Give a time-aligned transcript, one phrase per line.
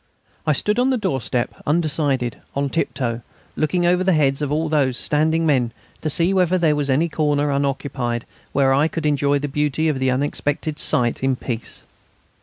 [0.47, 3.21] I stood on the doorstep, undecided, on tip toe,
[3.55, 7.07] looking over the heads of all those standing men to see whether there was any
[7.07, 11.83] corner unoccupied where I could enjoy the beauty of the unexpected sight in peace.